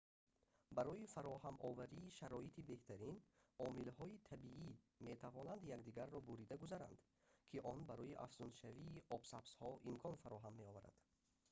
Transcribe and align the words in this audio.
барои 0.77 1.07
фароҳамоварии 1.13 2.13
шароити 2.19 2.67
беҳтарин 2.71 3.17
омилҳои 3.67 4.21
табиӣ 4.29 4.67
метавонанд 5.07 5.61
якдигарро 5.75 6.19
бурида 6.29 6.55
гузаранд 6.63 6.99
ки 7.49 7.57
он 7.71 7.79
барои 7.89 8.19
афзуншавии 8.25 9.03
обсабзҳо 9.17 9.69
имкон 9.89 10.15
фароҳам 10.23 10.53
меоварад 10.61 10.95